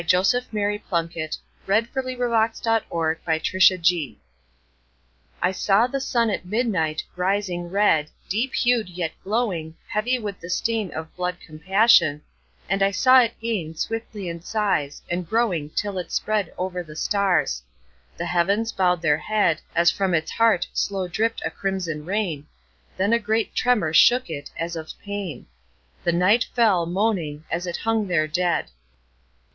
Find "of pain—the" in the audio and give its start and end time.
24.75-26.11